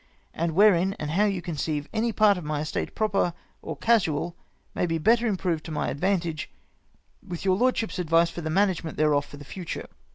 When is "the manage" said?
8.41-8.83